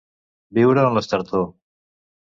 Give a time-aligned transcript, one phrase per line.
[0.59, 1.47] Viure en l'estretor.